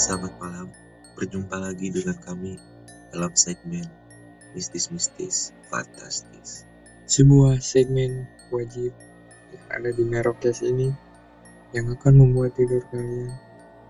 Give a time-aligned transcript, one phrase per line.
[0.00, 0.72] Selamat malam,
[1.12, 2.56] berjumpa lagi dengan kami
[3.12, 3.84] dalam segmen
[4.56, 6.64] Mistis-Mistis Fantastis.
[7.04, 8.96] Semua segmen wajib
[9.52, 10.88] yang ada di Merokes ini
[11.76, 13.28] yang akan membuat tidur kalian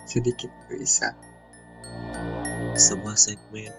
[0.02, 1.14] sedikit gelisah.
[2.74, 3.70] Sebuah segmen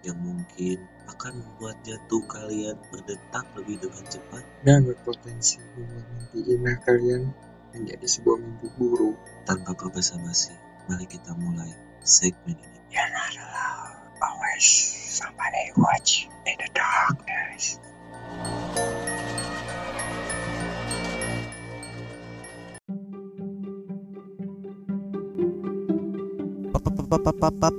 [0.00, 0.80] yang mungkin
[1.12, 7.28] akan membuat jantung kalian berdetak lebih dengan cepat dan berpotensi membuat mimpi indah kalian
[7.76, 9.20] menjadi sebuah mimpi buruk.
[9.44, 10.69] tanpa berbasa-basi.
[10.90, 11.70] Mari kita mulai
[12.02, 12.80] segmen ini.
[12.90, 13.94] You're not alone.
[14.18, 14.66] Always
[15.06, 17.78] somebody watch in the darkness.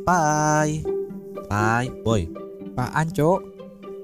[0.08, 0.72] Pai,
[1.52, 2.22] Pai, boy,
[2.72, 3.40] Apaan, Cok?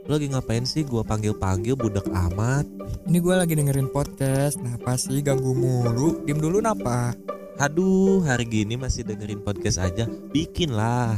[0.07, 0.83] lo lagi ngapain sih?
[0.83, 2.67] Gua panggil-panggil budak amat.
[3.07, 4.59] Ini gue lagi dengerin podcast.
[4.59, 6.27] Napa sih ganggu mulu?
[6.27, 7.15] Diem dulu napa?
[7.57, 10.05] Aduh, hari gini masih dengerin podcast aja.
[10.29, 11.17] Bikin lah.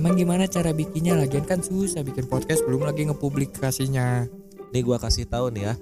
[0.00, 1.12] Emang gimana cara bikinnya?
[1.12, 4.24] Lagian kan susah bikin podcast belum lagi ngepublikasinya.
[4.72, 5.74] Nih gua kasih tahu nih ya.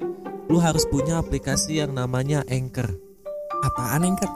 [0.50, 2.90] Lu harus punya aplikasi yang namanya Anchor.
[3.62, 4.26] Apaan Anchor?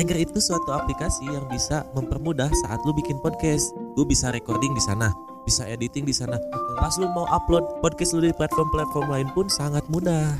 [0.00, 3.76] Anchor itu suatu aplikasi yang bisa mempermudah saat lu bikin podcast.
[4.00, 5.12] Lu bisa recording di sana,
[5.44, 6.40] bisa editing di sana.
[6.80, 10.32] Pas lu mau upload podcast lu di platform-platform lain pun sangat mudah.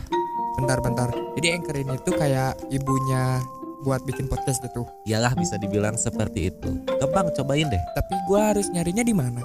[0.56, 1.12] Bentar-bentar.
[1.36, 3.44] Jadi Anchor ini tuh kayak ibunya
[3.84, 4.82] buat bikin podcast gitu.
[5.04, 6.80] Iyalah bisa dibilang seperti itu.
[6.98, 7.82] Gampang cobain deh.
[7.92, 9.44] Tapi gue harus nyarinya di mana?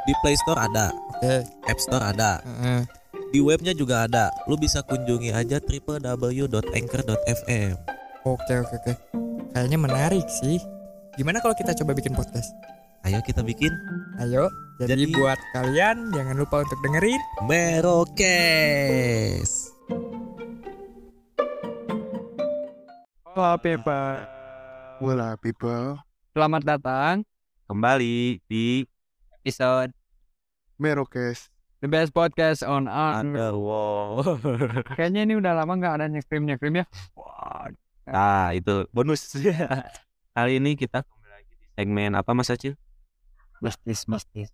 [0.00, 1.44] Di Play Store ada, Oke.
[1.68, 2.80] App Store ada, Heeh.
[3.28, 4.32] di webnya juga ada.
[4.48, 7.76] Lu bisa kunjungi aja www.anchor.fm.
[8.24, 8.92] Oke oke oke.
[9.52, 10.56] Kayaknya menarik sih.
[11.14, 12.56] Gimana kalau kita coba bikin podcast?
[13.04, 13.72] Ayo kita bikin
[14.16, 14.48] Ayo.
[14.80, 17.20] Jadi, Jadi- buat kalian jangan lupa untuk dengerin.
[17.44, 18.12] Merokes.
[23.30, 24.26] Halo Pepa,
[24.98, 26.02] Hola people,
[26.34, 27.14] selamat datang
[27.70, 28.82] Kembali di
[29.38, 29.94] episode
[30.74, 31.46] Merokes.
[31.78, 33.22] The Best Podcast on Earth.
[33.22, 34.42] Underworld.
[34.98, 36.84] Kayaknya ini udah lama nggak ada nyekrim nyekrim ya.
[37.14, 37.70] Wah,
[38.10, 39.30] Nah, itu bonus.
[40.34, 42.74] Kali ini kita kembali lagi di segmen apa Mas Acil?
[43.62, 44.50] mistis mistis.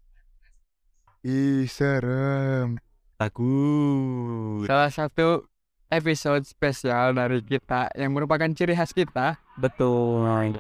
[1.24, 2.76] Ih serem.
[3.16, 4.68] Takut.
[4.68, 5.48] Salah satu
[5.90, 9.38] episode spesial dari kita yang merupakan ciri khas kita.
[9.58, 10.58] Betul.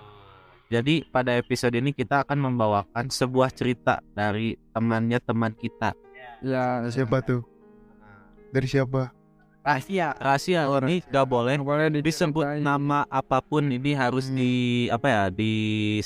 [0.66, 5.94] Jadi pada episode ini kita akan membawakan sebuah cerita dari temannya teman kita.
[6.42, 7.46] Ya, Siapa tuh?
[8.50, 9.14] Dari siapa?
[9.66, 10.14] rahasia.
[10.14, 15.22] Rahasia ini gak boleh Nggak boleh disebut nama apa pun ini harus di apa ya
[15.26, 15.52] di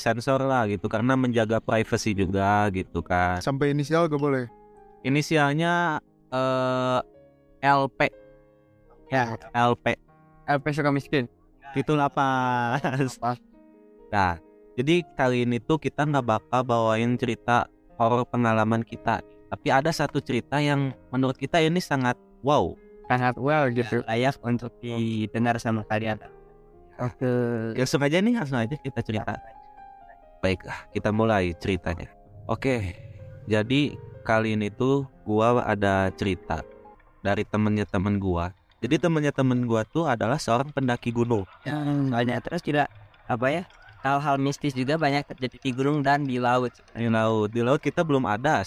[0.01, 3.37] sensor lah gitu karena menjaga privacy juga gitu kan.
[3.37, 4.49] Sampai inisial gak boleh.
[5.05, 6.01] Inisialnya
[6.33, 6.99] eh
[7.61, 8.09] LP
[9.11, 9.99] Ya, LP
[10.47, 11.27] LP suka miskin.
[11.71, 12.83] itu lapas.
[14.11, 14.35] Nah,
[14.75, 20.19] jadi kali ini tuh kita nggak bakal bawain cerita horor pengalaman kita, tapi ada satu
[20.19, 22.75] cerita yang menurut kita ini sangat wow.
[23.07, 24.03] Sangat well gitu.
[24.07, 26.19] layak untuk didengar sama kalian.
[26.99, 27.27] Oke.
[27.75, 29.39] Langsung aja nih, langsung aja kita cerita.
[30.43, 32.11] Baiklah, kita mulai ceritanya.
[32.51, 32.95] Oke,
[33.47, 33.95] jadi
[34.27, 36.63] kali ini tuh gua ada cerita
[37.23, 38.51] dari temennya temen gua.
[38.81, 41.45] Jadi temennya temen gua tuh adalah seorang pendaki gunung.
[41.63, 42.87] Yang banyak terus tidak
[43.25, 43.63] apa ya?
[44.01, 46.73] Hal-hal mistis juga banyak terjadi di gunung dan di laut.
[46.91, 48.65] Di laut, di laut kita belum ada.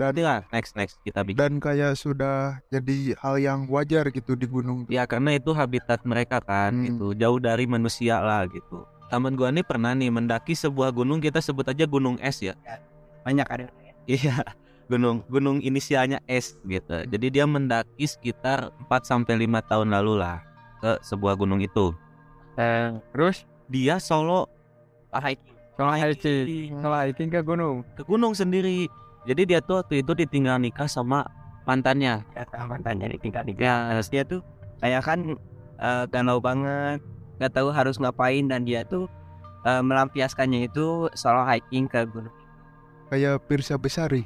[0.00, 1.36] Dan Nanti lah, next next kita bikin.
[1.36, 4.88] dan kayak sudah jadi hal yang wajar gitu di gunung.
[4.88, 6.84] Ya karena itu habitat mereka kan Hmm.
[6.88, 8.88] gitu jauh dari manusia lah gitu.
[9.12, 12.56] Temen gua nih pernah nih mendaki sebuah gunung kita sebut aja gunung es ya.
[13.22, 13.68] Banyak ada.
[14.08, 14.40] Iya
[14.86, 17.04] gunung gunung inisialnya es gitu.
[17.06, 20.42] Jadi dia mendaki sekitar 4 sampai lima tahun lalu lah
[20.78, 21.94] ke sebuah gunung itu.
[22.56, 24.50] Eh, terus Dia solo
[25.14, 25.56] hiking.
[25.72, 27.80] soal hiking, soal hiking ke gunung.
[27.96, 28.84] ke gunung sendiri.
[29.24, 31.24] Jadi dia tuh waktu itu ditinggal nikah sama
[31.64, 32.20] mantannya.
[32.34, 33.96] Kata mantannya di tingkat tiga.
[33.96, 34.44] Ya Dia tuh
[34.82, 35.18] kayak kan
[35.80, 37.00] eh, galau banget,
[37.40, 39.08] nggak tahu harus ngapain dan dia tuh
[39.64, 42.34] eh, melampiaskannya itu soal hiking ke gunung.
[43.08, 44.24] Kayak Pirsa Besari.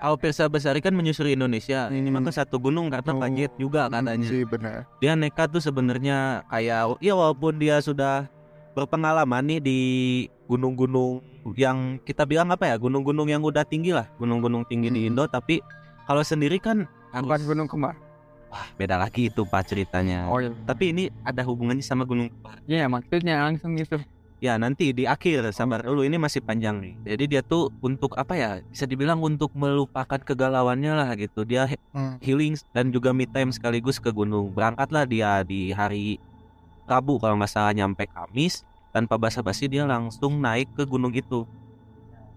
[0.00, 1.86] Al Pirsa Besari kan menyusuri Indonesia.
[1.86, 2.16] Ini Hmm.
[2.16, 3.20] maka satu gunung karena Oh.
[3.20, 4.24] banjir juga katanya.
[4.24, 4.88] Sih benar.
[4.96, 6.16] dia nekat tuh sebenarnya
[6.46, 8.24] kayak ya walaupun dia sudah
[8.70, 9.78] berpengalaman nih di
[10.46, 11.20] gunung-gunung
[11.54, 15.08] yang kita bilang apa ya gunung-gunung yang udah tinggi lah gunung-gunung tinggi di Hmm.
[15.10, 15.60] Indo tapi
[16.04, 17.98] kalau sendiri kan Bukan harus gunung kembar.
[18.46, 20.54] wah beda lagi itu pak ceritanya Oh iya.
[20.64, 22.56] tapi ini ada hubungannya sama gunung Kembar.
[22.64, 23.98] Iya, maksudnya langsung gitu.
[24.40, 26.94] Ya nanti di akhir sabar dulu ini masih panjang nih.
[27.14, 31.44] Jadi dia tuh untuk apa ya bisa dibilang untuk melupakan kegalauannya lah gitu.
[31.44, 32.16] Dia Hmm.
[32.24, 34.50] healing dan juga me time sekaligus ke gunung.
[34.56, 36.16] Berangkatlah dia di hari
[36.88, 38.64] Rabu kalau nggak salah nyampe Kamis.
[38.90, 41.46] Tanpa basa-basi dia langsung naik ke gunung itu.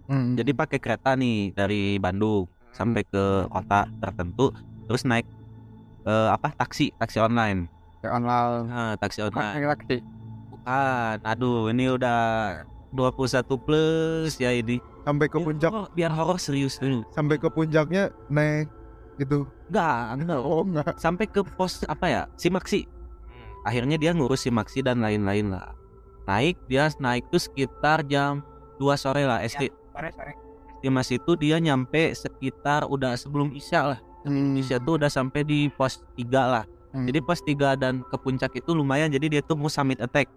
[0.03, 0.35] Hmm.
[0.35, 4.51] jadi pakai kereta nih dari Bandung sampai ke kota tertentu
[4.83, 5.23] terus naik
[6.03, 7.71] eh, apa taksi taksi online.
[8.03, 8.67] Online.
[8.67, 9.63] nah, taksi online.
[9.63, 10.12] Laki-laki.
[10.63, 12.19] Bukan aduh ini udah
[12.95, 14.79] 21 plus ya ini.
[15.03, 15.71] Sampai ke puncak.
[15.75, 18.71] Oh, biar horor serius dulu sampai ke puncaknya naik
[19.19, 19.43] gitu.
[19.67, 20.95] enggak enggak Oh enggak.
[20.95, 22.87] sampai ke pos apa ya Simaksi
[23.67, 25.75] akhirnya dia ngurus Simaksi dan lain-lain lah.
[26.23, 28.39] Naik dia naik tuh sekitar jam
[28.79, 29.67] 2 sore lah esti
[30.79, 33.99] estimasi itu dia nyampe sekitar udah sebelum isya lah.
[34.23, 34.55] Hmm.
[34.55, 36.63] Isya tuh udah sampai di pos 3 lah.
[36.93, 37.09] Hmm.
[37.09, 40.29] jadi pos 3 dan ke puncak itu lumayan jadi dia tuh mau summit attack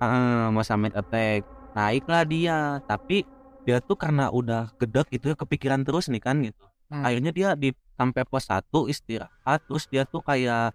[0.00, 1.46] Ah, mau summit attack.
[1.76, 3.24] Naiklah dia tapi
[3.66, 6.64] dia tuh karena udah gedek itu ya kepikiran terus nih kan gitu.
[6.86, 7.02] Hmm.
[7.02, 10.70] akhirnya dia di sampai pos 1 istirahat terus dia tuh kayak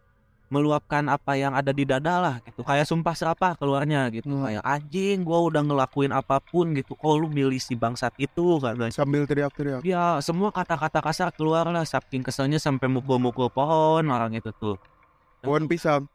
[0.51, 2.68] meluapkan apa yang ada di dada lah gitu.
[2.68, 4.27] Kayak sumpah serapah keluarnya gitu.
[4.27, 4.44] Hmm.
[4.44, 7.00] kayak anjing gua udah ngelakuin apa pun gitu.
[7.00, 8.59] Kok lu milih si bangsat itu?
[8.59, 8.91] katanya.
[8.91, 9.79] Sambil teriak-teriak.
[9.88, 14.75] Ya semua kata-kata kasar keluar lah Saking keselnya sampai mukul-mukul pohon orang itu tuh.
[15.39, 16.12] Pohon pisang.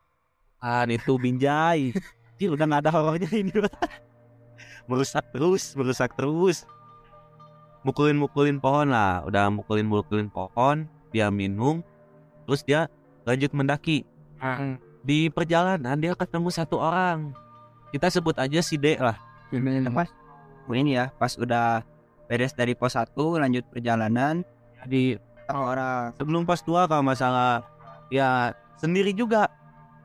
[0.61, 1.97] Kan itu binjai
[2.37, 3.53] Ji udah gak ada horornya ini
[4.89, 6.69] Merusak terus Merusak terus.
[7.83, 11.81] Mukulin-mukulin pohon lah Udah mukulin-mukulin pohon Dia minum
[12.47, 12.87] Terus dia
[13.27, 14.07] lanjut mendaki.
[14.39, 14.79] Hmm.
[15.03, 17.35] Di perjalanan dia ketemu satu orang.
[17.91, 19.19] Kita sebut aja si D lah.
[19.51, 19.91] Ini.
[19.91, 20.09] Pas
[20.71, 21.83] ini ya pas udah
[22.27, 24.47] beres dari pos 1 lanjut perjalanan
[24.87, 25.19] Di
[25.51, 26.15] orang.
[26.19, 27.67] Sebelum pos 2 kalau masalah
[28.07, 29.51] Ya sendiri juga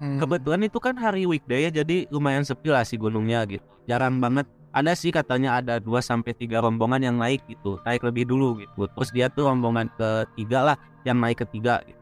[0.02, 0.18] Hmm.
[0.18, 3.62] Kebetulan itu kan hari weekday ya jadi lumayan sepi lah si gunungnya gitu.
[3.86, 4.50] Jarang banget.
[4.72, 7.78] Ada sih katanya ada 2 sampai 3 rombongan yang naik gitu.
[7.86, 8.90] Naik lebih dulu gitu.
[8.98, 10.76] Terus dia tuh rombongan ketiga lah
[11.06, 12.02] yang naik ketiga gitu.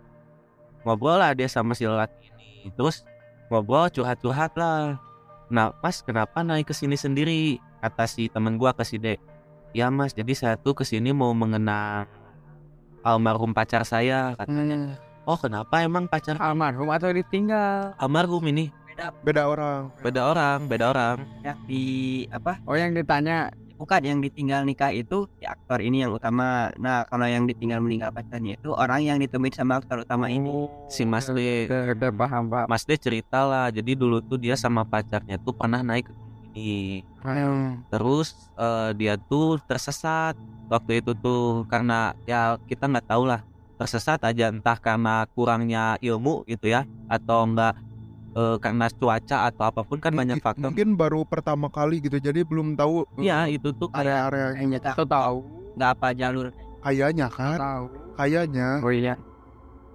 [0.87, 2.71] Ngobrol lah dia sama si lelaki ini.
[2.71, 3.03] Terus
[3.51, 4.95] ngobrol curhat-curhat lah.
[5.51, 7.59] Nah, Mas kenapa naik ke sini sendiri?
[7.83, 9.19] Kata si temen gua ke si D.
[9.73, 12.07] Ya Mas, jadi saya tuh ke sini mau mengenang
[13.03, 14.95] almarhum pacar saya katanya.
[14.95, 15.08] Hmm.
[15.29, 17.93] Oh kenapa emang pacar Almarhum atau ditinggal?
[18.01, 18.73] almarhum ini?
[19.21, 19.45] Beda.
[19.45, 19.93] Orang.
[20.01, 21.17] beda orang beda orang.
[21.45, 22.57] Ya di apa?
[22.65, 23.53] Oh yang ditanya.
[23.77, 26.73] Bukan yang ditinggal nikah itu si aktor ini yang utama.
[26.81, 30.65] Nah kalau yang ditinggal meninggal pacarnya itu orang yang ditemuin sama aktor utama ini.
[30.89, 33.69] Si Mas D Udah, paham pak Mas D cerita lah.
[33.69, 36.09] Jadi dulu tuh dia sama pacarnya tuh pernah naik
[36.57, 37.83] ini Hmm.
[37.93, 40.33] terus eh, dia tuh tersesat
[40.73, 41.69] waktu itu tuh.
[41.69, 43.45] Karena ya kita nggak tahu lah
[43.79, 47.79] tersesat aja entah karena kurangnya ilmu gitu ya atau enggak
[48.35, 50.75] eh, karena cuaca atau apa pun kan banyak faktor.
[50.75, 54.51] Mungkin baru pertama kali gitu jadi belum tahu Iya itu tuh area-area
[54.83, 55.37] tak Tahu tahu
[55.79, 56.51] nggak apa jalur.
[56.83, 57.57] Kayaknya kan.
[57.59, 57.85] tahu.
[58.19, 58.67] Kayaknya.
[58.83, 59.15] Oh iya.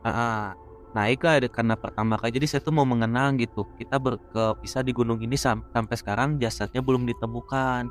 [0.00, 0.56] Ah,
[0.96, 2.32] naik lah karena pertama kali.
[2.32, 3.69] Jadi saya tuh mau mengenang gitu.
[3.76, 7.88] Kita berkepisah di gunung ini sam- sampai sekarang jasadnya belum ditemukan.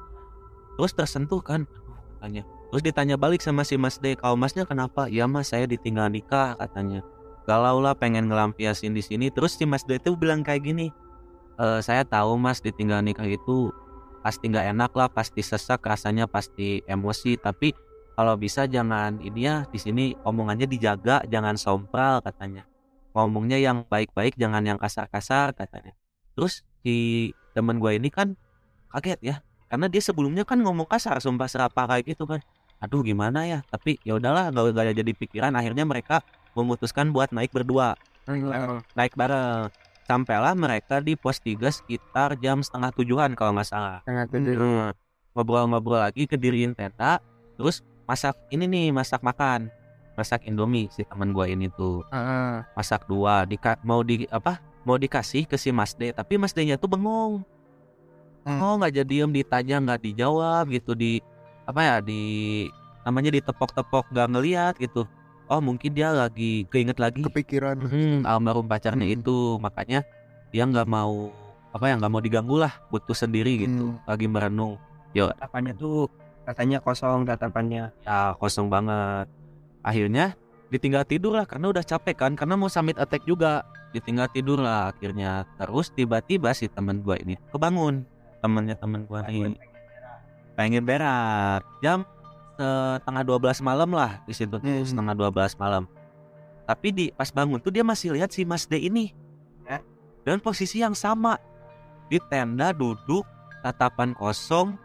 [0.78, 1.70] Terus tersentuh kan.
[2.18, 5.06] Katanya terus ditanya balik sama si Mas D kalau Masnya kenapa?
[5.06, 7.06] Ya Mas saya ditinggal nikah katanya.
[7.46, 9.30] Galau lah pengen ngelampiasin di sini.
[9.30, 10.90] Terus si Mas D tuh bilang kayak gini
[11.62, 13.70] "Eh, saya tahu Mas ditinggal nikah itu
[14.26, 17.38] pasti nggak enak lah pasti sesak rasanya pasti emosi.
[17.38, 17.78] Tapi
[18.18, 22.66] kalau bisa jangan ini ya di sini omongannya dijaga jangan sompral katanya.
[23.14, 25.94] Ngomongnya yang baik-baik jangan yang kasar-kasar katanya.
[26.34, 28.34] Terus si temen gue ini kan
[28.90, 29.36] kaget ya
[29.70, 32.42] karena dia sebelumnya kan ngomong kasar sumpah serapah kayak gitu kan
[32.84, 33.60] aduh gimana ya?
[33.72, 35.56] Tapi ya udahlah gak, gak jadi pikiran.
[35.56, 36.20] Akhirnya mereka
[36.52, 37.96] memutuskan buat naik berdua.
[38.28, 38.84] Hmm.
[38.96, 39.72] naik bareng.
[40.04, 44.00] Sampailah mereka di pos 3 sekitar jam setengah tujuan kalau nggak salah.
[44.04, 44.56] Tujuh.
[44.60, 44.92] Hmm.
[45.34, 47.18] ngobrol-ngobrol lagi kediriin tenda
[47.58, 49.72] terus masak ini nih masak makan.
[50.14, 52.06] Masak indomie si teman gua ini tuh.
[52.14, 56.54] Ah, masak dua dika mau di apa mau dikasih ke si Mas D tapi Mas
[56.54, 57.42] D nya tuh bengong.
[58.44, 58.60] Hmm.
[58.60, 61.24] oh nggak jadi diem ditanya nggak dijawab gitu di
[61.64, 62.22] apa ya di
[63.04, 65.08] namanya ditepok-tepok nggak ngeliat gitu.
[65.52, 67.22] Oh mungkin dia lagi keinget lagi.
[67.24, 67.78] Kepikiran.
[67.84, 69.16] Hmm, almarhum pacarnya Hmm.
[69.20, 69.60] itu.
[69.60, 70.08] Makanya
[70.56, 71.30] dia nggak mau
[71.74, 73.96] apa ya nggak mau diganggu lah butuh sendiri gitu.
[73.96, 74.00] Hmm.
[74.08, 74.80] lagi merenung.
[75.14, 76.10] Tatapannya tuh
[76.44, 79.28] katanya kosong tatapannya ya kosong banget.
[79.84, 80.34] Akhirnya
[80.72, 83.68] ditinggal tidur lah karena udah capek kan karena mau summit attack juga.
[83.94, 85.46] Ditinggal tidur lah akhirnya.
[85.60, 88.08] Terus tiba-tiba si teman gua ini kebangun.
[88.42, 89.54] Temennya temen gua nih
[90.54, 92.06] pengen berak jam
[92.54, 94.86] setengah 12 malam lah di situ Hmm.
[94.86, 95.84] setengah 12 malam
[96.64, 99.12] tapi di pas bangun tuh dia masih lihat si Mas D ini
[99.64, 99.80] Ya.
[100.24, 101.36] dan posisi yang sama
[102.08, 103.26] di tenda duduk
[103.60, 104.76] tatapan kosong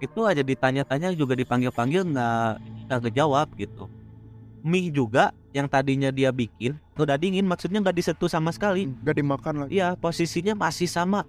[0.00, 2.50] itu aja ditanya-tanya juga dipanggil-panggil nggak
[2.88, 3.86] nggak kejawab gitu
[4.60, 9.54] mie juga yang tadinya dia bikin udah dingin maksudnya nggak disentuh sama sekali Gak dimakan
[9.64, 9.78] lagi.
[9.78, 11.22] iya posisinya masih sama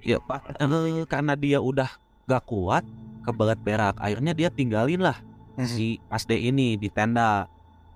[0.00, 1.90] ya pak eh, karena dia udah
[2.28, 2.84] gak kuat
[3.24, 3.96] kebelet berak.
[3.96, 5.18] Akhirnya dia tinggalin lah
[5.64, 7.48] si Mas D ini di tenda.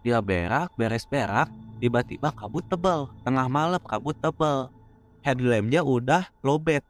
[0.07, 1.51] Dia berak beres berak
[1.83, 3.13] tiba-tiba kabut tebal.
[3.27, 4.73] Tengah malam kabut tebal.
[5.21, 6.87] Headlampnya udah lowbat.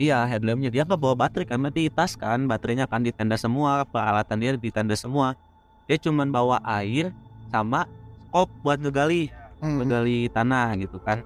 [0.00, 0.72] Iya headlampnya.
[0.72, 2.48] Dia nggak bawa baterai karena di tas kan.
[2.48, 5.38] Baterainya kan di tenda semua peralatan dia di tenda semua.
[5.84, 7.12] Dia cuman bawa air
[7.52, 7.86] sama
[8.26, 9.30] skop buat ngegali
[9.64, 9.80] Hmm.
[9.80, 11.24] menggali tanah gitu kan.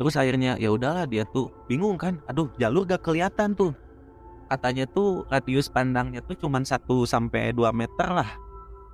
[0.00, 2.24] Terus akhirnya ya udahlah dia tuh bingung kan.
[2.24, 3.76] Aduh jalur gak kelihatan tuh
[4.48, 8.30] katanya tuh radius pandangnya tuh cuman 1 sampai 2 meter lah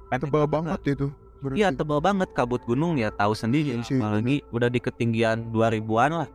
[0.04, 1.08] Pendek Tebal banget itu.
[1.40, 1.56] berarti.
[1.56, 3.96] iya tebal banget kabut gunung ya tahu sendiri Iya sih.
[3.96, 6.28] apalagi udah di ketinggian 2000-an lah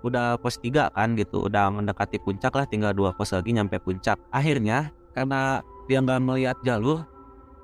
[0.00, 4.20] udah pos 3 kan gitu udah mendekati puncak lah tinggal dua pos lagi nyampe puncak
[4.28, 7.04] akhirnya karena dia nggak melihat jalur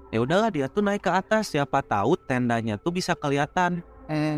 [0.08, 3.84] ya udahlah dia tuh naik ke atas siapa tahu tendanya tuh bisa kelihatan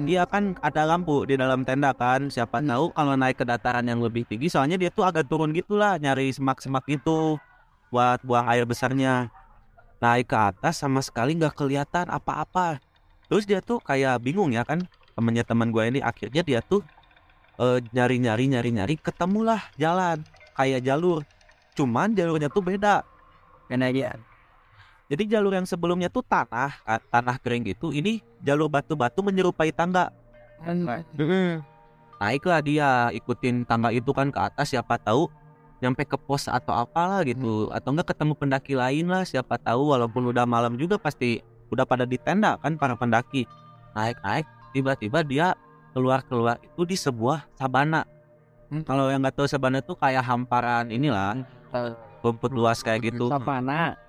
[0.05, 4.05] Iya kan ada lampu di dalam tenda kan siapa tahu kalau naik ke dataran yang
[4.05, 7.41] lebih tinggi soalnya dia tuh agak turun gitulah nyari semak-semak itu
[7.89, 9.33] buat buang air besarnya.
[9.97, 12.85] Naik ke atas sama sekali nggak kelihatan apa-apa.
[13.33, 14.85] Terus dia tuh kayak bingung ya kan
[15.17, 16.85] temennya teman gue ini akhirnya dia tuh
[17.57, 20.21] eh, nyari-nyari nyari-nyari ketemulah jalan
[20.53, 21.25] kayak jalur.
[21.73, 23.09] Cuman jalurnya tuh beda.
[23.73, 24.21] Karena dia
[25.13, 30.09] jadi jalur yang sebelumnya tuh tanah ka- tanah kering gitu ini jalur batu-batu menyerupai tangga.
[32.17, 35.29] Naiklah dia ikutin tangga itu kan ke atas siapa tahu
[35.85, 37.69] nyampe ke pos atau apalah gitu.
[37.77, 39.93] Atau enggak ketemu pendaki lain lah siapa tahu.
[39.93, 43.45] Walaupun udah malam juga pasti udah pada di tenda kan para pendaki.
[43.93, 45.53] Naik naik tiba-tiba dia
[45.93, 48.09] keluar keluar itu di sebuah sabana.
[48.73, 48.81] Hmm.
[48.89, 51.45] kalau yang nggak tahu sabana tuh kayak hamparan inilah
[52.25, 53.29] rumput luas kayak gitu.
[53.29, 54.01] Savana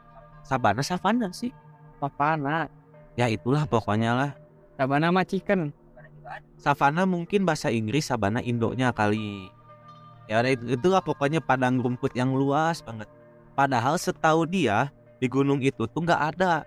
[0.44, 1.52] sabana savana sih.
[1.98, 2.68] Savana.
[3.16, 4.32] Ya itulah pokoknya lah.
[4.76, 5.72] Savana mah chicken.
[6.60, 9.52] Savana mungkin bahasa Inggris sabana Indonya kali.
[10.32, 13.08] Ya itu itulah pokoknya padang rumput yang luas banget.
[13.54, 16.64] Padahal setahu dia di gunung itu tuh nggak ada.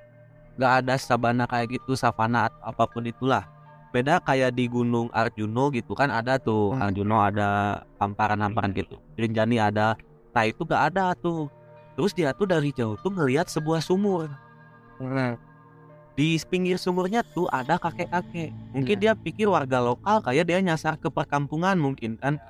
[0.56, 3.44] Nggak ada sabana kayak gitu savana atau apa pun itulah.
[3.90, 6.76] Beda kayak di gunung Arjuno gitu kan ada tuh.
[6.76, 6.84] Hmm.
[6.84, 9.00] Arjuno ada hamparan-hamparan gitu.
[9.16, 9.96] Rinjani ada.
[10.36, 11.48] Nah itu nggak ada tuh
[11.96, 14.28] terus dia tuh dari jauh tuh ngelihat sebuah sumur
[16.16, 18.50] di pinggir sumurnya tuh ada kakek-kakek.
[18.72, 22.40] Mungkin dia pikir warga lokal kayak dia nyasar ke perkampungan mungkin kan.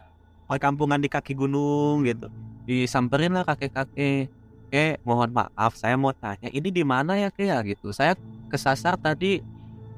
[0.47, 2.31] Perkampungan di kaki gunung gitu.
[2.62, 4.31] Disamperin lah kakek-kakek.
[4.67, 7.91] Kek, mohon maaf saya mau tanya ini di mana ya kek ya gitu.
[7.91, 8.15] Saya
[8.47, 9.43] kesasar tadi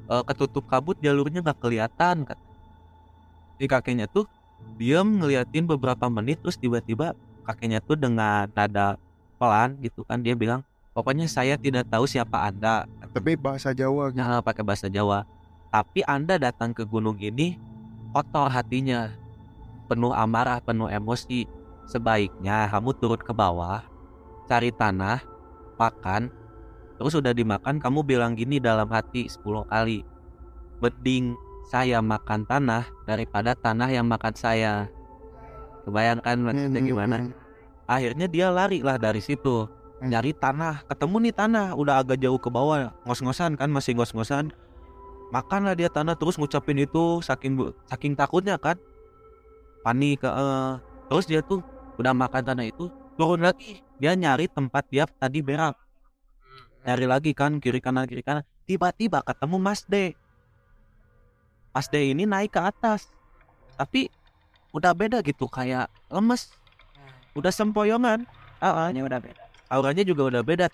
[0.09, 2.45] eh, ketutup kabut jalurnya nggak kelihatan kata.
[3.61, 4.25] Di kakeknya tuh
[4.81, 7.13] diam ngeliatin beberapa menit terus tiba-tiba
[7.45, 8.97] kakeknya tuh dengan nada
[9.39, 14.21] pelan gitu kan dia bilang pokoknya saya tidak tahu siapa anda Tapi bahasa Jawa gitu.
[14.21, 15.25] Nah, pakai bahasa Jawa.
[15.69, 17.57] Tapi Anda datang ke gunung ini
[18.13, 19.13] kotor hatinya,
[19.85, 21.45] penuh amarah, penuh emosi.
[21.89, 23.81] Sebaiknya kamu turun ke bawah,
[24.45, 25.25] cari tanah,
[25.77, 26.29] makan,
[27.01, 30.05] terus udah dimakan kamu bilang gini dalam hati 10 kali.
[30.85, 31.33] Mending
[31.69, 34.85] saya makan tanah daripada tanah yang makan saya.
[35.85, 37.15] Kebayangkan maksudnya Hmm, gimana?
[37.89, 39.65] Hmm, Akhirnya dia lari lah dari situ.
[39.99, 40.85] Nyari tanah.
[40.85, 41.67] Ketemu nih tanah.
[41.73, 42.93] Udah agak jauh ke bawah.
[43.09, 44.53] Ngos-ngosan kan masih ngos-ngosan.
[45.33, 47.57] Makanlah dia tanah terus ngucapin itu saking
[47.89, 48.77] saking takutnya kan.
[49.81, 50.73] Panik eh.
[51.09, 51.65] terus dia tuh
[51.97, 53.81] udah makan tanah itu turun lagi.
[53.97, 55.73] Dia nyari tempat dia tadi berak.
[56.85, 58.45] Nyari lagi kan kiri kanan kiri kanan.
[58.63, 60.13] Tiba-tiba ketemu Mas D.
[61.75, 63.09] Mas D ini naik ke atas.
[63.75, 64.09] Tapi
[64.69, 66.53] udah beda gitu kayak lemes
[67.37, 68.25] udah sempoyongan.
[68.61, 69.43] Ini udah beda.
[69.69, 70.67] Auranya juga udah beda.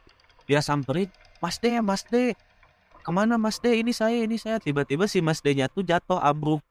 [0.45, 1.09] Dia samperin
[1.41, 2.38] Mas D Mas D
[3.05, 3.69] ke mana Mas D?
[3.81, 4.57] Ini saya ini saya.
[4.57, 6.62] Tiba-tiba si Mas D nya tuh jatuh ambruk.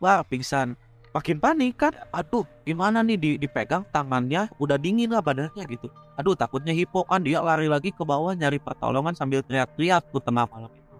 [0.00, 0.78] Wah pingsan.
[1.10, 1.92] Makin panik kan?
[2.14, 4.46] Aduh gimana nih di, dipegang tangannya?
[4.62, 5.90] Udah dingin lah badannya gitu.
[6.14, 10.46] Aduh takutnya hipo kan dia lari lagi ke bawah nyari pertolongan sambil teriak-teriak tuh tengah
[10.46, 10.96] malam itu.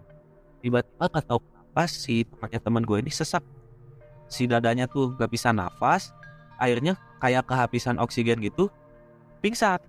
[0.67, 3.47] Tiba-tiba gak tahu kenapa si temannya teman gue ini sesak.
[4.27, 6.13] Si dadanya tuh gak bisa nafas
[6.61, 8.69] akhirnya kayak kehabisan oksigen gitu
[9.41, 9.81] pingsan.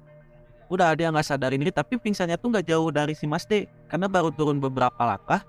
[0.71, 4.07] Udah dia nggak sadarin diri tapi pingsannya tuh nggak jauh dari si Mas D karena
[4.07, 5.43] baru turun beberapa langkah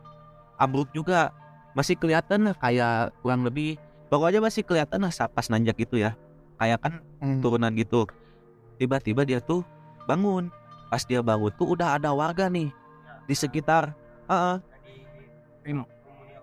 [0.59, 1.31] ambruk juga.
[1.73, 3.81] Masih kelihatan lah kayak kurang lebih
[4.13, 6.19] pokoknya masih kelihatan lah pas nanjak gitu ya.
[6.59, 7.41] Kayak kan hmm.
[7.41, 8.05] turunan gitu.
[8.77, 9.63] Tiba-tiba dia tuh
[10.11, 10.51] bangun.
[10.91, 12.69] Pas dia bangun tuh udah ada warga nih
[13.25, 13.97] di sekitar
[14.33, 14.57] Heeh.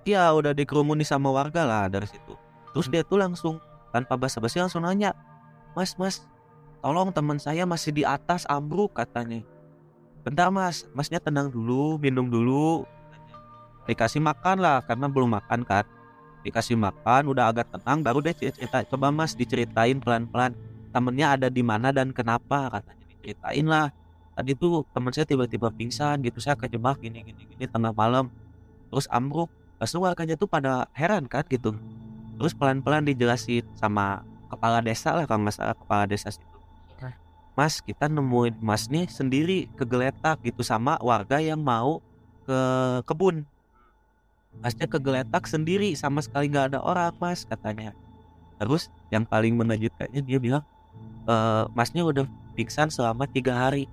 [0.08, 2.34] Iya udah dikerumuni sama warga lah dari situ.
[2.72, 3.60] Terus dia tuh langsung
[3.90, 5.14] tanpa basa-basi langsung nanya
[5.74, 6.26] mas mas
[6.80, 9.44] tolong teman saya masih di atas ambruk katanya.
[10.24, 12.86] Bentar mas masnya tenang dulu minum dulu.
[13.90, 15.86] Dikasih makan lah karena belum makan kan
[16.40, 20.56] dikasih makan udah agak tenang baru deh cerita coba mas diceritain pelan-pelan
[20.96, 23.06] temennya ada di mana dan kenapa katanya.
[23.10, 23.88] Diceritain lah.
[24.40, 28.32] Tadi tuh teman saya tiba-tiba pingsan gitu saya kejebak gini gini tengah malam
[28.88, 29.52] terus ambruk.
[29.80, 31.76] Terus warganya tuh pada heran kan gitu
[32.40, 36.48] terus pelan-pelan dijelasin sama kepala desa lah kalau nggak salah kepala desa situ.
[37.60, 42.00] Mas kita nemuin mas nih sendiri kegeletak gitu sama warga yang mau
[42.48, 42.60] ke
[43.04, 43.44] kebun.
[44.64, 47.92] Masnya kegeletak sendiri sama sekali nggak ada orang mas katanya.
[48.56, 50.64] Terus yang paling menakjubkannya dia bilang
[51.28, 51.36] e,
[51.76, 52.24] masnya udah
[52.56, 53.92] pingsan selama tiga hari.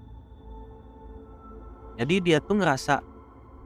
[1.98, 3.02] Jadi dia tuh ngerasa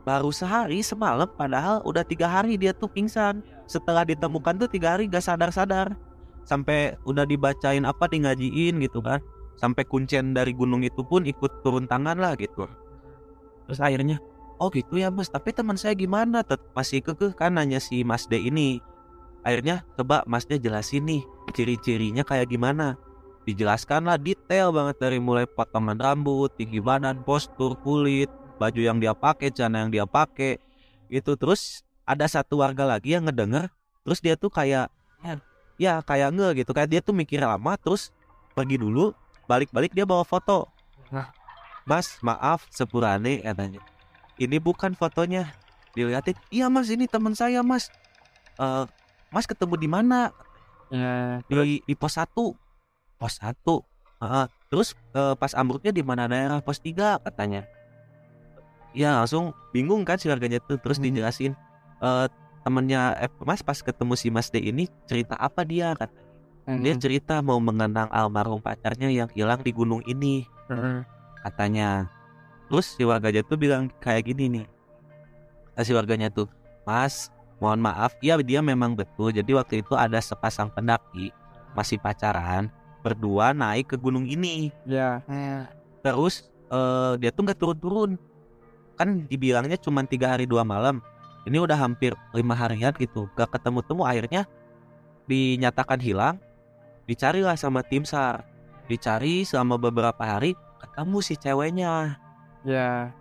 [0.00, 5.06] baru sehari semalam padahal udah tiga hari dia tuh pingsan setelah ditemukan tuh tiga hari
[5.06, 5.94] gak sadar-sadar.
[6.42, 9.22] Sampai udah dibacain apa di ngajiin gitu kan.
[9.54, 12.66] Sampai kuncen dari gunung itu pun ikut turun tangan lah gitu.
[13.70, 14.18] Terus akhirnya
[14.58, 16.42] oh gitu ya mas tapi teman saya gimana?
[16.42, 18.82] Tet masih kekeh kan nanya si mas D ini.
[19.46, 21.22] Akhirnya coba mas D jelasin nih
[21.54, 22.98] ciri-cirinya kayak gimana?
[23.46, 24.98] Dijelaskan lah detail banget.
[24.98, 30.04] Dari mulai potongan rambut tinggi badan postur kulit baju yang dia pakai celana yang dia
[30.08, 30.58] pakai.
[31.06, 31.36] Gitu.
[31.36, 33.70] Terus ada satu warga lagi yang ngedenger
[34.02, 34.90] terus dia tuh kayak
[35.22, 35.34] ya,
[35.78, 38.10] ya kayak nge gitu kayak dia tuh mikir lama terus
[38.58, 39.14] pergi dulu
[39.46, 40.66] balik-balik dia bawa foto.
[41.14, 41.30] Hah?
[41.88, 43.82] mas maaf sepurane katanya.
[44.38, 45.50] Ini bukan fotonya.
[45.94, 47.90] Dilihatin iya mas ini teman saya mas.
[48.58, 48.84] Eh,
[49.30, 50.30] mas ketemu di mana?
[50.90, 52.26] Ya, di di pos 1
[53.18, 53.54] pos 1
[54.22, 54.46] Heeh.
[54.70, 57.66] terus eh, pas ambruknya di mana daerah pos 3 katanya.
[58.94, 61.10] Ya langsung bingung kan si warganya tuh terus Hmm.
[61.10, 61.54] dijelasin
[62.00, 62.26] eh
[62.60, 66.28] temennya eh, mas pas ketemu si mas D ini cerita apa dia katanya?
[66.70, 70.46] Dia mm, cerita mau mengenang almarhum pacarnya yang hilang di gunung ini.
[70.70, 71.02] Mm,
[71.42, 72.06] katanya.
[72.70, 74.66] Terus si warganya tuh bilang kayak gini nih.
[75.74, 76.46] Kata si warganya tuh
[76.86, 78.14] mas mohon maaf.
[78.22, 79.34] Ya dia memang betul.
[79.34, 81.34] Jadi waktu itu ada sepasang pendaki
[81.74, 82.70] masih pacaran
[83.02, 84.70] berdua naik ke gunung ini.
[84.86, 85.24] Ya,
[86.04, 88.14] terus eh, dia tuh nggak turun-turun.
[88.94, 91.02] Kan dibilangnya cuma tiga hari dua malam
[91.48, 94.44] ini udah hampir lima harian gitu gak ketemu temu akhirnya
[95.30, 96.36] dinyatakan hilang.
[97.06, 98.46] Dicarilah sama tim sar
[98.90, 102.18] dicari selama beberapa hari ketemu si ceweknya.
[102.66, 103.14] Ya,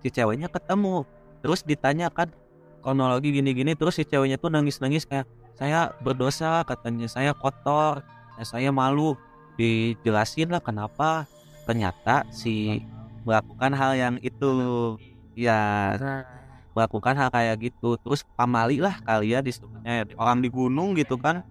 [0.00, 1.04] si ceweknya ketemu
[1.40, 2.32] terus ditanyakan
[2.80, 8.06] kronologi gini-gini terus si ceweknya tuh nangis-nangis kayak saya berdosa katanya saya kotor
[8.38, 9.18] ya, saya malu.
[9.60, 11.28] Dijelasin lah kenapa
[11.68, 12.80] ternyata si
[13.28, 14.96] melakukan hal yang itu.
[15.36, 15.92] Ya.
[16.00, 16.39] Nah,
[16.74, 17.98] melakukan hal kayak gitu.
[18.00, 21.42] Terus pamali lah kali ya disebutnya orang di gunung gitu kan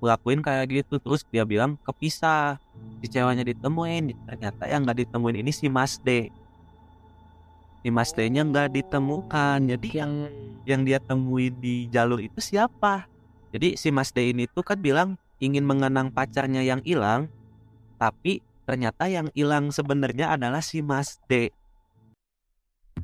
[0.00, 1.00] ngelakuin kayak gitu.
[1.00, 2.60] Terus dia bilang kepisah.
[3.00, 6.32] Si ceweknya ditemuin ternyata yang nggak ditemuin ini si Mas D.
[7.84, 9.58] Si Mas D nya nggak ditemukan.
[9.64, 10.12] Jadi yang
[10.66, 13.06] yang dia temui di jalur itu siapa?
[13.52, 17.28] Jadi si Mas D ini tuh kan bilang ingin mengenang pacarnya yang hilang
[17.96, 21.52] tapi ternyata yang hilang sebenarnya adalah si Mas D.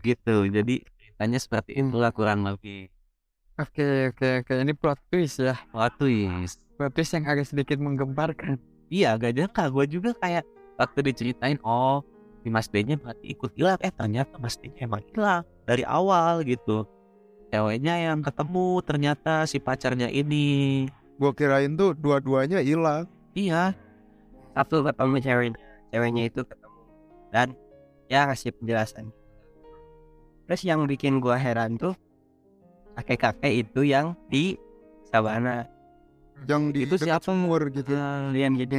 [0.02, 0.36] Gitu.
[0.50, 0.84] Jadi
[1.22, 2.90] ceritanya seperti itu lah kurang lebih.
[3.54, 4.52] Oke, oke, oke.
[4.58, 5.54] Ini plot twist ya.
[5.70, 6.58] plot twist.
[6.74, 8.58] Plot twist yang agak sedikit menggemparkan.
[8.90, 10.44] iya gak nyangka gue juga kayak
[10.76, 12.04] waktu diceritain oh
[12.44, 15.86] si Mas D nya berarti ikut hilang eh ternyata Mas D nya emang hilang dari
[15.86, 16.90] awal gitu.
[17.54, 20.90] Ceweknya yang ketemu ternyata si pacarnya ini.
[21.22, 23.06] Gua kirain tuh dua-duanya hilang.
[23.38, 23.78] iya.
[24.58, 25.60] Satu ketemu ceweknya
[25.94, 26.80] ceweknya itu ketemu.
[27.30, 27.48] Dan
[28.10, 29.21] ya kasih penjelasan
[30.52, 31.96] terus yang bikin gua heran tuh
[33.00, 34.60] kakek kakek itu yang di
[35.08, 35.64] sabana.
[36.44, 37.24] Yang di Itu siapa?
[37.24, 37.96] sumur gitu.
[37.96, 38.76] kalian gitu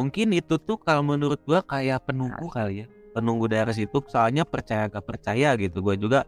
[0.00, 2.86] mungkin itu tuh kalau menurut gua kayak penunggu kali ya.
[3.12, 5.84] Penunggu daerah situ soalnya percaya gak percaya gitu.
[5.84, 6.24] Gua juga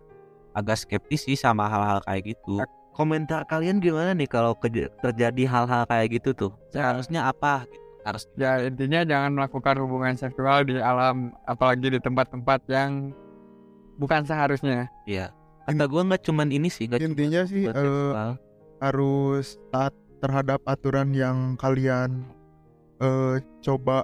[0.52, 2.60] agak skeptis sih sama hal-hal kayak gitu.
[2.92, 4.52] Komentar kalian gimana nih kalau
[5.00, 6.52] terjadi hal-hal kayak gitu tuh?
[6.68, 7.64] Seharusnya apa?
[7.64, 7.80] Gitu.
[8.04, 13.12] harus Ya intinya jangan melakukan hubungan seksual di alam, apalagi di tempat-tempat yang
[14.00, 14.88] bukan seharusnya.
[15.04, 15.28] ya
[15.62, 18.40] kata gua nggak cuman ini sih nggak Intinya sih seksual.
[18.80, 22.24] harus taat terhadap aturan yang kalian
[22.98, 24.02] eh, coba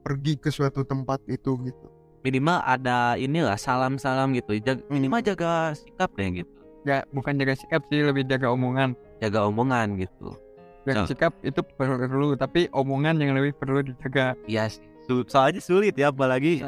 [0.00, 1.86] pergi ke suatu tempat itu gitu.
[2.22, 7.82] minimal ada inilah salam-salam gitu Jag- minimal jaga sikap deh gitu Ya bukan jaga sikap
[7.84, 8.94] sih, lebih jaga omongan.
[9.16, 10.38] jaga omongan gitu
[10.82, 14.38] Jaga So- sikap itu perlu, tapi omongan yang lebih perlu dijaga.
[14.46, 14.86] Iya sih.
[15.02, 16.62] Su- Soalnya sulit ya apalagi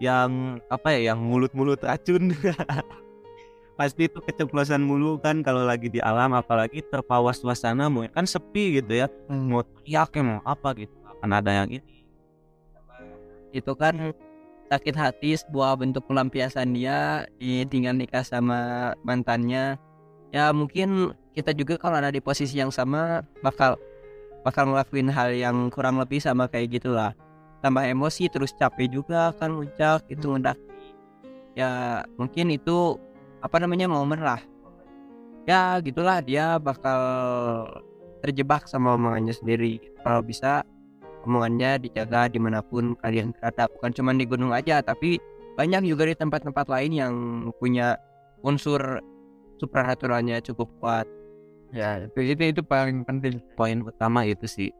[0.00, 2.32] yang apa ya yang mulut-mulut racun.
[3.78, 8.80] Pasti itu keceplosan mulu kan kalau lagi di alam apalagi terpawa suasana mau kan sepi
[8.80, 9.06] gitu ya.
[9.28, 10.92] Mau teriak ya, mau apa gitu.
[11.06, 12.00] Akan ada yang ini.
[13.50, 14.14] itu kan
[14.70, 19.74] sakit hati sebuah bentuk pelampiasan dia ditinggal nikah sama mantannya
[20.30, 23.74] ya mungkin kita juga kalau ada di posisi yang sama bakal
[24.46, 27.10] bakal ngelakuin hal yang kurang lebih sama kayak gitulah
[27.60, 30.70] tambah emosi terus capek juga kan muncak itu ngedaki
[31.58, 32.96] ya mungkin itu
[33.40, 34.40] apa namanya momen lah.
[35.48, 37.00] Ya gitulah dia bakal
[38.20, 39.80] terjebak sama omongannya sendiri.
[40.04, 40.62] Kalau bisa
[41.24, 43.66] omongannya dijaga di mana pun kalian berada.
[43.72, 45.18] Bukan cuma di gunung aja tapi
[45.56, 47.14] banyak juga di tempat-tempat lain yang
[47.58, 47.96] punya
[48.44, 49.00] unsur
[49.58, 51.06] supranaturalnya cukup kuat.
[51.72, 54.70] Ya itu itu itu paling penting poin utama itu sih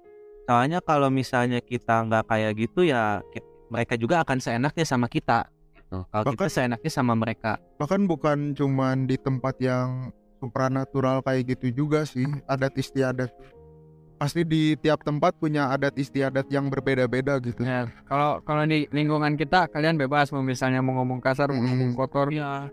[0.51, 3.23] soalnya kalau misalnya kita nggak kayak gitu ya
[3.71, 5.47] mereka juga akan seenaknya sama kita.
[5.79, 6.03] Gitu.
[6.11, 7.63] kalau kita seenaknya sama mereka.
[7.79, 10.11] Bahkan bukan cuman di tempat yang
[10.43, 13.31] supranatural kayak gitu juga sih adat istiadat.
[14.19, 17.63] Pasti di tiap tempat punya adat istiadat yang berbeda-beda gitu.
[17.63, 21.95] Ya kalau kalau di lingkungan kita kalian bebas mau misalnya mau ngomong kasar mau ngomong
[21.95, 22.35] kotor.
[22.35, 22.67] Ya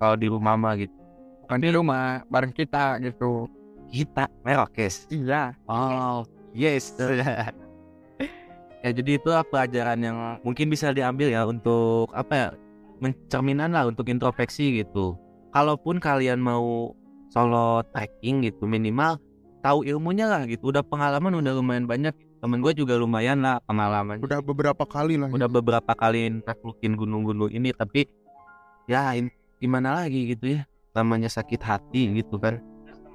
[0.00, 0.96] kalau di rumah mah gitu.
[1.44, 3.44] Bukan di rumah bareng kita gitu.
[3.92, 5.04] Kita merokes.
[5.12, 5.52] Iya.
[5.68, 6.94] Oh yes.
[8.84, 12.48] Ya jadi itu pelajaran yang mungkin bisa diambil ya untuk apa ya
[13.00, 15.16] mencerminan lah untuk introspeksi gitu.
[15.56, 16.92] Kalaupun kalian mau
[17.32, 19.16] solo trekking gitu minimal
[19.64, 20.68] tahu ilmunya lah gitu.
[20.68, 22.12] Udah pengalaman udah lumayan banyak.
[22.44, 24.20] Temen gue juga lumayan lah pengalaman.
[24.20, 28.04] Udah beberapa kali lah udah beberapa kali naklukin gunung-gunung ini tapi
[28.84, 29.32] ya in-
[29.64, 32.60] gimana lagi gitu ya namanya sakit hati gitu kan.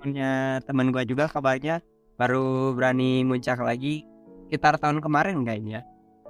[0.02, 1.86] Punya teman gua juga kabarnya
[2.20, 4.04] baru berani muncak lagi
[4.52, 5.88] sekitar tahun kemarin kayaknya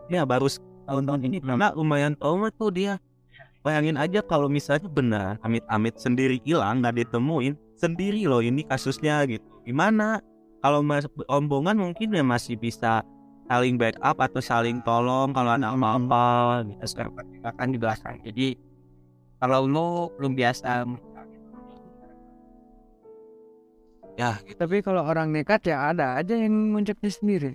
[0.08, 0.46] ya baru
[0.86, 3.02] tahun-tahun ini belum Nah, lumayan trauma tuh dia.
[3.60, 9.44] Bayangin aja kalau misalnya benar amit-amit sendiri hilang nggak ditemuin sendiri loh ini kasusnya gitu.
[9.68, 10.24] Gimana?
[10.64, 13.04] Kalau mas rombongan mungkin ya masih bisa
[13.50, 16.78] saling backup atau saling tolong kalau ada apa-apa gitu.
[16.78, 18.48] kita sudah pertimbangkan di belakang jadi
[19.42, 19.90] kalau lo
[20.22, 20.86] belum biasa
[24.20, 24.60] Ya, gitu.
[24.60, 27.52] tapi kalau orang nekat ya ada aja yang muncaknya sendiri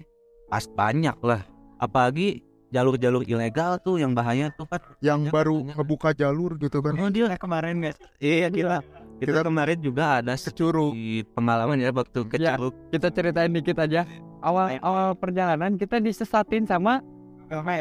[0.47, 1.45] pas banyak lah.
[1.77, 4.81] Apalagi jalur-jalur ilegal tuh yang bahaya tuh kan.
[4.99, 5.77] yang Ya, baru banyak.
[5.77, 8.81] ngebuka jalur gitu kan Oh dia kemarin guys iya gila.
[9.15, 12.57] Kita Kita- kemarin juga ada kecuru di pengalaman ya waktu ke Ya.
[12.89, 14.09] Kita ceritain dikit aja
[14.41, 17.05] awal awal perjalanan kita disesatin sama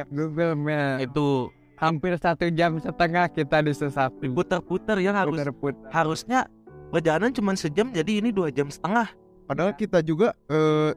[0.07, 6.45] Google Map itu hampir satu jam setengah kita disesatin putar-putar yang harus puter-puter harusnya
[6.93, 9.09] perjalanan cuma sejam jadi ini dua jam setengah.
[9.49, 10.93] Padahal kita juga eh,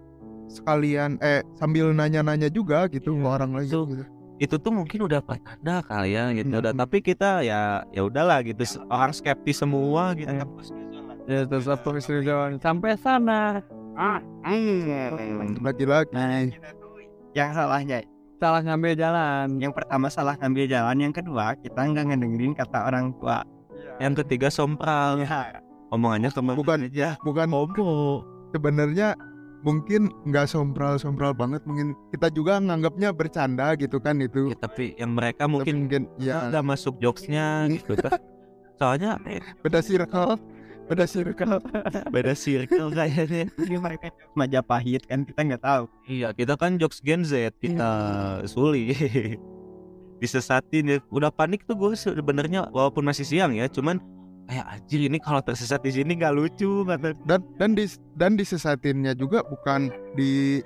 [0.53, 3.81] sekalian eh sambil nanya-nanya juga gitu Iya, ke orang lain itu.
[3.91, 4.05] gitu.
[4.37, 6.53] itu tuh mungkin udah ada kali ya gitu.
[6.53, 6.61] Mm-mm.
[6.61, 8.63] udah tapi kita ya ya udahlah gitu.
[8.93, 10.45] Orang skeptis semua gitu Iya.
[11.25, 12.05] ya terus terus
[12.61, 13.65] sampai sana.
[15.65, 16.13] Lagi-lagi
[17.33, 18.05] yang salahnya
[18.37, 19.57] salah ngambil jalan.
[19.57, 23.41] yang pertama salah ngambil jalan yang kedua kita nggak ngedengerin kata orang tua.
[23.97, 25.25] Yang ketiga sompral.
[25.25, 26.79] Ya omongannya ke mana Bukan.
[26.90, 29.14] aja bukan homo sebenarnya
[29.64, 34.55] mungkin nggak sompral-sompral banget mungkin kita juga nganggapnya bercanda gitu kan itu.
[34.55, 36.46] Ya, tapi yang mereka Tapi mungkin mungkin ya.
[36.55, 38.14] nggak masuk jokesnya gitu kan.
[38.79, 40.38] Soalnya eh, beda circle
[40.87, 41.59] beda circle.
[42.14, 43.51] beda circle kayaknya.
[43.59, 45.90] Ini mereka Majapahit kan kita nggak tahu.
[46.07, 47.90] Iya kita kan jokes Gen Z kita
[48.46, 48.94] sulit
[50.22, 50.99] disesatin ya.
[51.11, 53.99] Udah panik tuh gue sebenarnya walaupun masih siang ya cuman
[54.47, 59.13] kayak anjir ini kalau tersesat di sini nggak lucu kata dan dan di dan disesatinnya
[59.19, 60.63] juga bukan di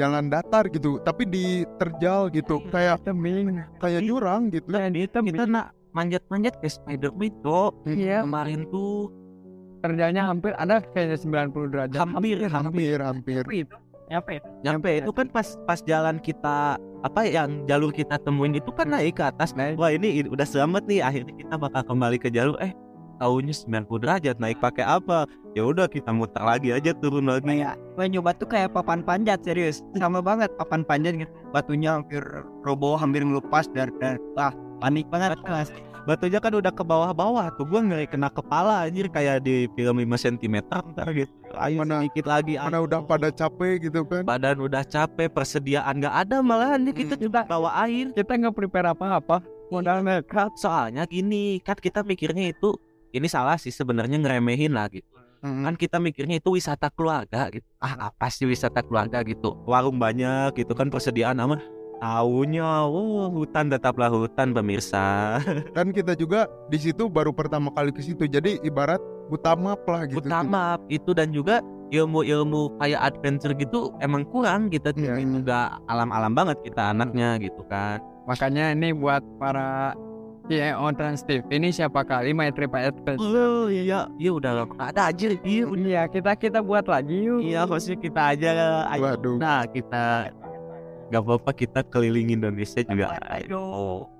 [0.00, 4.66] jalan datar gitu tapi di terjal gitu kayak tebing kayak jurang gitu.
[4.72, 8.24] Di tebing kita nak manjat-manjat ke Spiderman tuh iya.
[8.24, 9.12] Kemarin tuh
[9.84, 11.18] kerjanya hampir ada kayaknya
[11.52, 11.98] 90 derajat.
[12.00, 13.42] Hampir hampir hampir.
[13.44, 13.76] Hampir itu
[14.10, 16.74] apa itu nyampe itu kan pas pas jalan kita
[17.06, 19.54] apa yang jalur kita temuin itu kan naik ke atas.
[19.54, 19.78] Naik.
[19.78, 22.58] wah ini udah selamat nih akhirnya kita bakal kembali ke jalur.
[22.58, 22.74] Eh
[23.20, 25.28] tahunya 90 derajat naik pakai apa?
[25.52, 27.44] Ya udah kita muter lagi aja turun lagi.
[27.44, 29.84] Kayak gue nyoba tuh kayak papan panjat serius.
[29.94, 31.30] Sama banget papan panjat gitu.
[31.52, 32.22] Batunya hampir
[32.64, 35.68] roboh hampir ngelupas dan dan wah panik banget mas.
[36.08, 39.10] Batunya kan udah ke bawah-bawah tuh gua ngeri kena kepala anjir.
[39.12, 41.28] Kayak di film 5 cm ntar gitu.
[41.58, 42.86] Ayo Mana- sedikit lagi mana ayo.
[42.88, 44.22] udah pada capek gitu kan?
[44.24, 46.94] Badan udah capek persediaan nggak ada malahan nih.
[46.94, 48.14] Kita juga bawa air.
[48.16, 49.42] Kita nggak prepare apa-apa.
[49.68, 50.54] Modal nekat.
[50.56, 52.74] Soalnya gini kan kita mikirnya itu
[53.10, 55.06] ini salah sih sebenarnya ngeremehin lah gitu.
[55.40, 57.64] Kan kita mikirnya itu wisata keluarga gitu.
[57.80, 59.56] Ah apa sih wisata keluarga gitu?
[59.64, 61.60] Warung banyak gitu kan persediaan aman
[62.00, 65.36] Taunya, oh hutan tetaplah hutan pemirsa.
[65.76, 68.24] dan kita juga di situ baru pertama kali ke situ.
[68.24, 70.24] Jadi ibarat butamap lah gitu.
[70.24, 71.60] Utama itu dan juga
[71.92, 75.20] ilmu-ilmu kayak adventure gitu emang kurang kita tuh Iya.
[75.20, 75.58] juga
[75.90, 77.98] alam-alam banget kita anaknya gitu kan.
[78.30, 79.90] makanya ini buat para
[80.50, 83.22] CEO Trans TV ini siapa kali Pak Edpes.
[83.22, 85.38] Oh iya, iya udah nggak ada aja.
[85.46, 85.86] Iya, udah.
[85.86, 87.38] Iya, kita kita buat lagi yuk.
[87.46, 88.50] Iya, maksudnya kita aja.
[88.90, 89.02] ayo.
[89.06, 89.38] Waduh.
[89.38, 90.34] Nah, kita
[91.14, 93.14] nggak apa-apa kita keliling Indonesia juga.
[93.30, 94.10] Ayo.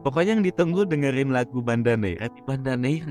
[0.00, 2.16] Pokoknya yang ditunggu dengerin lagu Bandane.
[2.16, 3.04] Hati Bandane.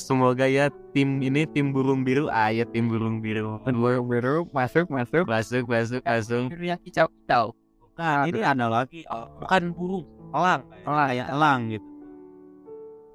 [0.00, 3.60] Semoga ya tim ini tim burung biru, ah ya tim burung biru.
[3.68, 5.28] Biru, biru, masuk, masuk.
[5.28, 6.48] Masuk, masuk, masuk.
[6.48, 7.59] Biru yang kicau kicau
[8.00, 11.88] Nah, ini ada lagi, oh, bukan burung, elang, elang ya, elang gitu.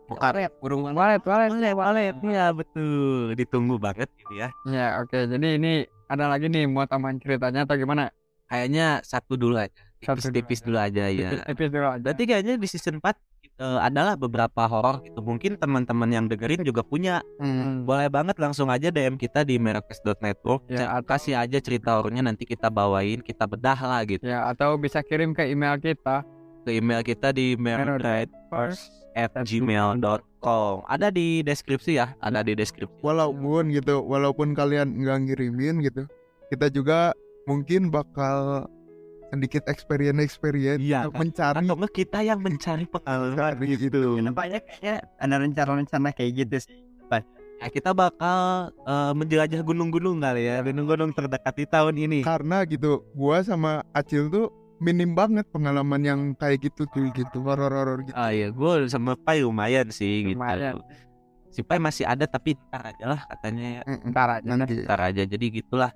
[0.06, 1.50] Bukan burung Walet, walet.
[1.50, 3.34] Walet, walet, ya betul.
[3.34, 4.54] Ditunggu banget gitu ya.
[4.70, 5.18] Ya, oke.
[5.18, 8.14] Jadi ini ada lagi nih mau tambahan ceritanya atau gimana?
[8.46, 9.74] Kayaknya satu dulu aja.
[9.98, 11.42] Tipis-tipis dulu aja ya.
[11.50, 12.06] Tipis dulu aja.
[12.06, 15.20] Berarti kayaknya di season 4 eh, adalah beberapa horor gitu.
[15.20, 17.24] Mungkin teman-teman yang dengerin juga punya.
[17.40, 17.84] Hmm.
[17.84, 20.68] Boleh banget langsung aja DM kita di merakes.network.
[20.68, 24.24] Ya, Ya, kasih aja cerita horornya nanti kita bawain, kita bedah lah gitu.
[24.24, 26.22] Ya, atau bisa kirim ke email kita.
[26.66, 27.54] Ke email kita di
[28.50, 28.92] First.
[29.16, 33.00] at gmail.com Ada di deskripsi ya, ada di deskripsi.
[33.00, 36.04] walaupun gitu walaupun kalian nggak ngirimin gitu
[36.50, 37.14] kita juga
[37.46, 38.68] mungkin bakal
[39.34, 44.02] sedikit experience experience Iya, untuk mencari Atau kita yang mencari pengalaman Mencari gitu.
[44.22, 46.78] Nampaknya kayaknya ada rencana-rencana kayak gitu sih
[47.56, 52.20] Ya, kita bakal eh, menjelajah gunung-gunung kali ya, gunung-gunung terdekat di tahun ini.
[52.20, 54.52] karena gitu gua sama Acil tuh
[54.84, 59.40] minim banget pengalaman yang kayak gitu tuh gitu horor-horor gitu Ah iya, gue sama Pai
[59.40, 60.36] lumayan sih gitu.
[60.36, 60.84] Lumayan.
[61.48, 63.82] Si Pai masih ada tapi ntar aja lah katanya ya.
[64.04, 64.48] Ntar aja.
[64.52, 65.96] nanti Ntar aja, jadi gitulah.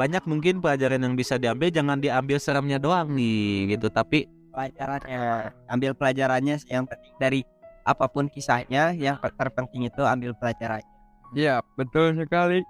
[0.00, 3.92] Banyak mungkin pelajaran yang bisa diambil, jangan diambil seremnya doang nih gitu.
[3.92, 7.40] Tapi pelajarannya ambil pelajarannya yang penting dari
[7.84, 10.88] apa pun kisahnya yang terpenting itu ambil pelajarannya
[11.30, 12.66] Iya, betul sekali.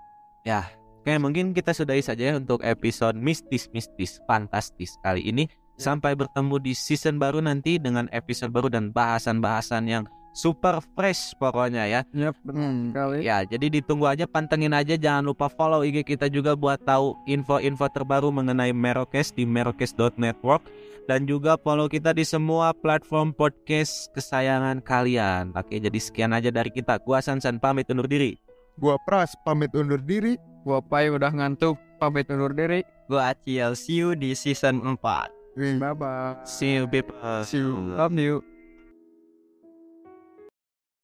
[1.00, 5.48] Oke, mungkin kita sudahi saja ya untuk episode mistis-mistis fantastis kali ini.
[5.80, 11.84] Sampai bertemu di season baru nanti dengan episode baru dan bahasan-bahasan yang super fresh pokoknya
[11.84, 12.00] ya.
[12.12, 12.90] Yap, betul Hmm.
[12.90, 13.16] sekali.
[13.22, 14.94] Ya, jadi ditunggu aja, pantengin aja.
[14.94, 20.62] Jangan lupa follow IG kita juga buat tahu info-info terbaru mengenai Merokes di merokes.network
[21.06, 25.50] dan juga follow kita di semua platform podcast kesayangan kalian.
[25.52, 27.02] Oke, jadi sekian aja dari kita.
[27.02, 28.38] Gua Sansan pamit undur diri.
[28.78, 32.80] gua Pras pamit undur diri Gua Pai udah ngantuk, pamit undur diri.
[33.10, 36.38] gua Acil see you di season 4 Bye bye.
[36.46, 37.42] See you people.
[37.44, 37.74] See you.
[37.98, 38.49] Love you.